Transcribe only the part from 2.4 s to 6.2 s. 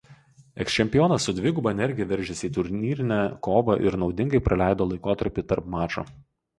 į turnyrinę kovą ir naudingai praleido laikotarpį tarp mačų.